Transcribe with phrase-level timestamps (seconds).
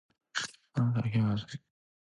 [0.73, 1.61] あなたは起きるのが遅い